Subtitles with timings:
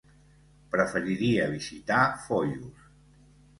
[0.75, 2.91] Preferiria visitar Foios.